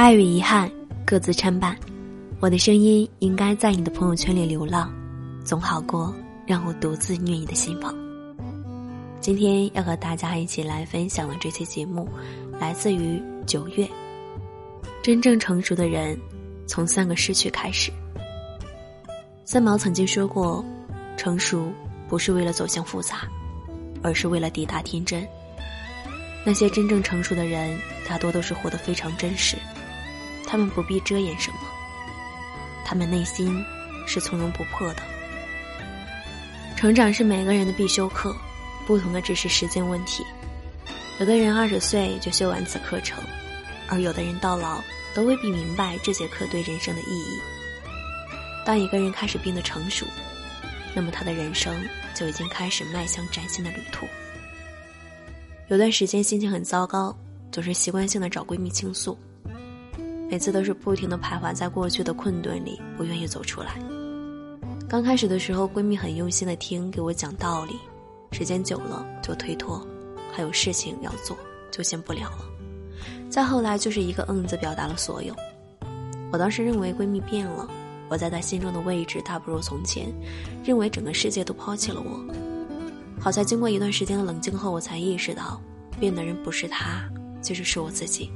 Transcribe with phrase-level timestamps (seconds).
[0.00, 0.72] 爱与遗憾
[1.04, 1.76] 各自参半，
[2.40, 4.90] 我的声音应该在你的朋友圈里流浪，
[5.44, 6.16] 总好过
[6.46, 7.94] 让我独自虐你的心房。
[9.20, 12.08] 今天要和大家一起来分享的这期节目，
[12.58, 13.86] 来自于九月。
[15.02, 16.18] 真正成熟的人，
[16.66, 17.92] 从三个失去开始。
[19.44, 20.64] 三毛曾经说过，
[21.18, 21.70] 成熟
[22.08, 23.28] 不是为了走向复杂，
[24.02, 25.22] 而是为了抵达天真。
[26.42, 27.78] 那些真正成熟的人，
[28.08, 29.58] 大多都是活得非常真实。
[30.50, 31.58] 他们不必遮掩什么，
[32.84, 33.64] 他们内心
[34.04, 35.02] 是从容不迫的。
[36.76, 38.34] 成长是每个人的必修课，
[38.84, 40.26] 不同的只是时间问题。
[41.20, 43.22] 有的人二十岁就修完此课程，
[43.86, 44.82] 而有的人到老
[45.14, 47.38] 都未必明白这节课对人生的意义。
[48.66, 50.04] 当一个人开始变得成熟，
[50.96, 51.80] 那么他的人生
[52.12, 54.04] 就已经开始迈向崭新的旅途。
[55.68, 57.16] 有段时间心情很糟糕，
[57.52, 59.16] 总是习惯性的找闺蜜倾诉。
[60.30, 63.74] 每次都是不停的徘徊在过去的困顿里，不愿意走出来。
[64.88, 67.72] 刚开始的时候，闺蜜很用心的听，给我讲道理；
[68.30, 69.84] 时间久了就推脱，
[70.32, 71.36] 还有事情要做，
[71.72, 72.44] 就先不聊了。
[73.28, 75.34] 再后来就是一个嗯字表达了所有。
[76.30, 77.68] 我当时认为闺蜜变了，
[78.08, 80.06] 我在她心中的位置大不如从前，
[80.64, 82.24] 认为整个世界都抛弃了我。
[83.18, 85.60] 好在经过一段时间的冷静后，我才意识到，
[85.98, 87.02] 变的人不是她，
[87.42, 88.30] 其实是我自己。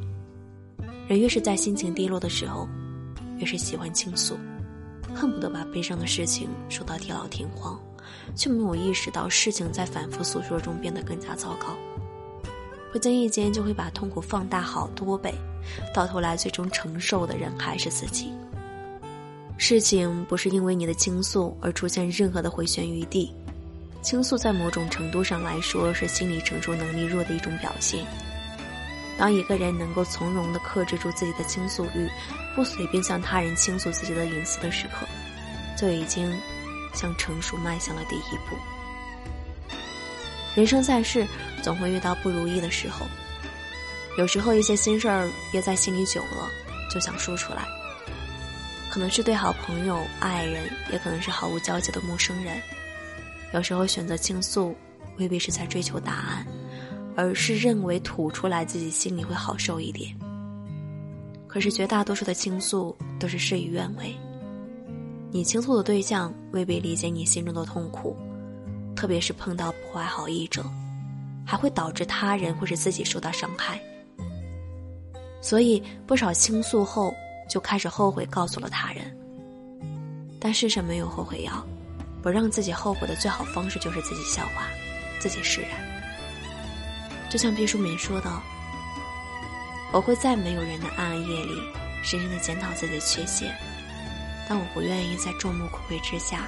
[1.06, 2.69] 人越是在心情低落的时候，
[3.38, 4.36] 越是喜欢倾诉，
[5.14, 7.78] 恨不得把悲伤的事情说到地老天荒，
[8.34, 11.77] 却没有意识到事情在反复诉说中变得更加糟糕。
[12.92, 15.34] 不经意间就会把痛苦放大好多倍，
[15.92, 18.33] 到头来最终承受的人还是自己。
[19.58, 23.30] 事情不是因为你的倾诉而出现任何的回旋余地，
[24.00, 28.06] 倾诉在某种程度上来说是心理承受能力弱的一种表现。
[29.16, 32.08] 当一个人能够从容地克制住自己的倾诉欲，
[32.54, 35.06] 不随便向他人倾诉自己的隐私的时刻，
[35.78, 36.36] 就已经
[36.92, 38.56] 向成熟迈向了第一步。
[40.55, 41.27] 人生在世，
[41.62, 43.06] 总会遇到不如意的时候，
[44.18, 46.48] 有时候一些心事儿憋在心里久了，
[46.92, 47.64] 就想说出来。
[48.90, 52.60] 可能是对好朋友、爱人，也可能是毫无交集的陌生人。
[53.52, 54.77] 有时候选择倾诉，
[55.18, 56.46] 未必是在追求答案。
[57.17, 60.14] 而是认为吐出来自己心里会好受一点。
[61.47, 64.14] 可是绝大多数的倾诉都是事与愿违。
[65.30, 68.17] 你倾诉的对象未必理解你心中的痛苦，
[68.97, 70.64] 特别是碰到不怀好意者，
[71.47, 73.81] 还会导致他人或是自己受到伤害。
[75.41, 77.14] 所以不少倾诉后
[77.48, 79.05] 就开始后悔，告诉了他人。
[80.41, 81.64] 但世上没有后悔药，
[82.23, 84.69] 不让自己后悔的最好方式就是自己消化，
[85.20, 85.93] 自己释然。
[87.30, 88.30] 就像毕淑敏说的
[89.92, 91.61] ：“我会在没有人的暗夜里，
[92.02, 93.52] 深深的检讨自己的缺陷，
[94.48, 96.46] 但我不愿意在众目睽睽之下，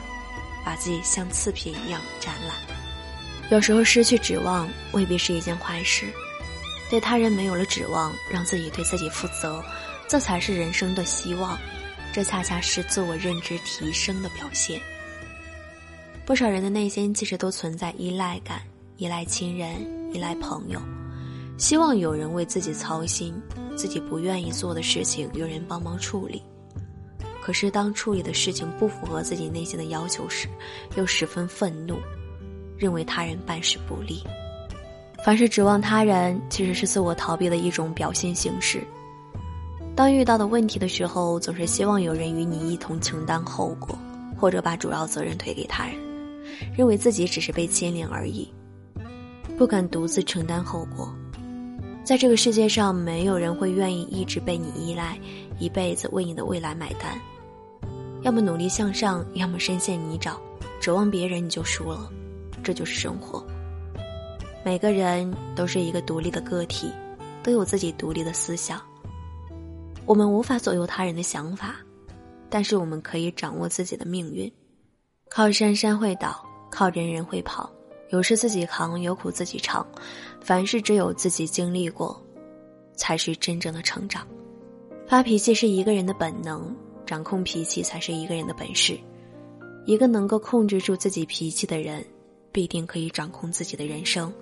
[0.65, 2.57] 把自己像次品一样展览。
[3.51, 6.07] 有时候失去指望未必是一件坏事，
[6.89, 9.65] 对他人没有了指望，让自己对自己负责，
[10.09, 11.59] 这才是人生的希望。
[12.13, 14.81] 这恰恰是自我认知提升的表现。
[16.25, 18.63] 不少人的内心其实都存在依赖感，
[18.99, 19.85] 依赖亲人。”
[20.17, 20.81] 依赖朋友，
[21.59, 23.35] 希望有人为自己操心，
[23.77, 26.43] 自己不愿意做的事情有人帮忙处理。
[27.43, 30.49] 可是当处理的事情不符合自己内心的要求时，
[30.97, 31.99] 又十分愤怒，
[32.79, 34.23] 认为他人办事不力。
[35.23, 38.83] 凡是指望他人，其实是自我逃避的一种表现形式。
[39.95, 43.97] 当遇到的问题的时候，总是希望有人与你一同承担后果，
[44.35, 45.95] 或者把主要责任推给他人，
[46.75, 48.51] 认为自己只是被牵连而已。
[49.57, 51.11] 不敢独自承担后果，
[52.05, 55.19] 在这个世界上，没有人会愿意一直被你依赖，
[55.59, 57.19] 一辈子为你的未来买单。
[58.21, 60.37] 要么努力向上，要么深陷泥沼，
[60.79, 62.11] 指望别人你就输了。
[62.63, 63.47] 这就是生活。
[64.63, 66.93] 每个人都是一个独立的个体，
[67.43, 68.79] 都有自己独立的思想。
[70.05, 71.77] 我们无法左右他人的想法，
[72.51, 74.53] 但是我们可以掌握自己的命运。
[75.31, 77.71] 靠山山会倒，靠人人会跑。
[78.11, 79.87] 有事自己扛，有苦自己尝。
[80.41, 82.21] 凡事只有自己经历过，
[82.95, 84.27] 才是真正的成长。
[85.09, 86.75] 发脾气是一个人的本能，
[87.05, 88.99] 掌控脾气才是一个人的本事。
[89.85, 92.05] 一个能够控制住自己脾气的人，
[92.51, 94.33] 必定可以掌控自己的人生。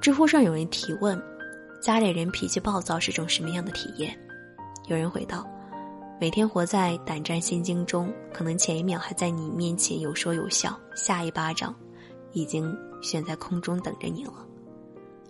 [0.00, 1.20] 知乎上有人提问：
[1.80, 4.16] 家里人脾气暴躁是种什么样的体验？
[4.86, 5.44] 有人回道：
[6.20, 11.74] 每天活在胆战心惊中，可能前一秒还在你面前有说有笑，下一巴掌。
[12.32, 14.46] 已经悬在空中等着你了，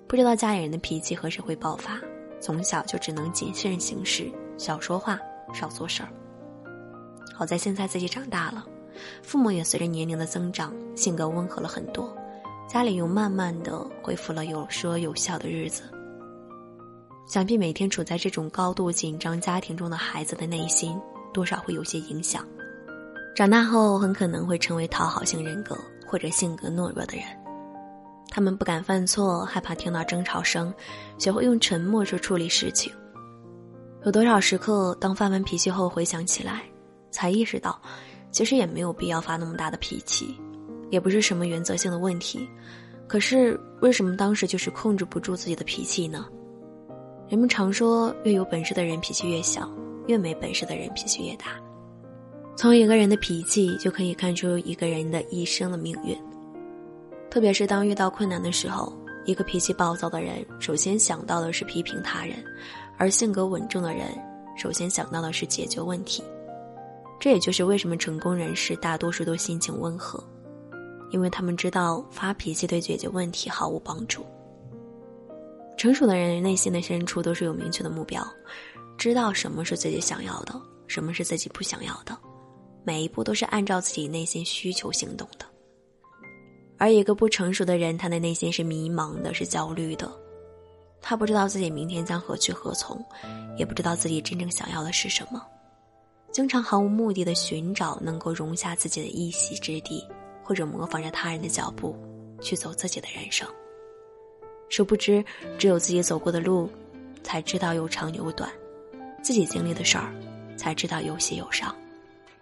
[0.07, 2.01] 不知道家里人的脾气何时会爆发，
[2.41, 5.19] 从小就只能谨慎行事，少说话，
[5.53, 6.09] 少做事儿。
[7.35, 8.67] 好在现在自己长大了，
[9.23, 12.13] 父母也随着年龄的增长，性格温和了很多，
[12.69, 15.83] 家里又慢慢的恢复了有说有笑的日子。
[17.27, 20.99] 想必每天处在这种高度紧张家庭中的孩子的内心，
[21.33, 22.45] 多少会有些影响。
[23.37, 27.25] 长大后很可能会成为讨好型人格或者性格懦弱的人。
[28.31, 30.73] 他们不敢犯错，害怕听到争吵声，
[31.19, 32.93] 学会用沉默去处理事情。
[34.05, 36.63] 有多少时刻，当发完脾气后回想起来，
[37.11, 37.81] 才意识到，
[38.31, 40.39] 其实也没有必要发那么大的脾气，
[40.91, 42.49] 也不是什么原则性的问题。
[43.07, 46.27] 可是为什么当时就是控制不住自己的脾气呢？
[47.29, 49.69] 人们常说，越有本事的人脾气越小，
[50.07, 51.47] 越没本事的人脾气越大。
[52.59, 56.19] 从一个人的脾气就可以看出一个人的一生的命运。
[57.31, 58.93] 特别是当遇到困难的时候，
[59.27, 62.35] 一个脾气暴躁的人，首先想到的是批评他人；
[62.97, 64.09] 而性格稳重的人，
[64.57, 66.21] 首先想到的是解决问题。
[67.21, 70.21] 这也就是为什么成功人士大多数都心情温和，
[71.13, 74.27] 因为他们知道发脾气对解决问题毫无帮助。
[75.77, 78.27] 成熟的人内心的深处都是有明确的目标，
[78.97, 82.19] 知道什么是自己想要的，什么是自己不想要的，
[82.89, 85.45] 每一步都是按照自己内心需求行动的。
[86.79, 90.11] 而一个不成熟的人，他的内心是迷茫的，是焦虑的，
[91.03, 93.05] 他不知道自己明天将何去何从，
[93.59, 95.47] 也不知道自己真正想要的是什么，
[96.33, 100.03] 经常毫无目的的寻找能够容下自己的一席之地，
[100.43, 101.95] 或者模仿着他人的脚步
[102.41, 103.47] 去走自己的人生。
[104.71, 105.23] 殊不知，
[105.59, 106.71] 只有自己走过的路，
[107.23, 108.49] 才知道有长有短；
[109.23, 110.11] 自己经历的事儿，
[110.57, 111.71] 才知道有喜有伤；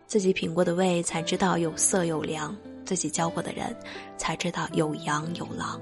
[0.06, 2.54] 自己品过的味，才知道有色有凉；
[2.84, 3.74] 自己交过的人，
[4.16, 5.80] 才知道有羊有狼。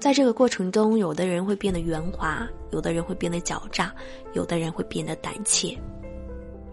[0.00, 3.94] 在这个过程中，有的人会变得圆滑，有的人会变得狡诈，
[4.32, 5.76] 有的人会变得胆怯，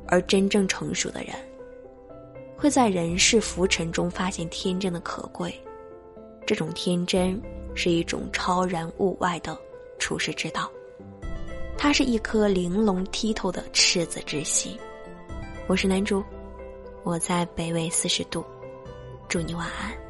[0.07, 1.35] 而真正成熟的人，
[2.55, 5.53] 会在人世浮沉中发现天真的可贵。
[6.45, 7.41] 这种天真。
[7.77, 9.53] 是一种超然物外的
[9.99, 10.71] 处世之道，
[11.77, 14.79] 它是一颗玲珑剔透的赤子之心。
[15.67, 16.23] 我是男主，
[17.03, 18.45] 我在北纬四十度，
[19.27, 20.04] 祝你晚安。